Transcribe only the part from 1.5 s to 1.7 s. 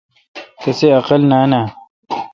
اؘ۔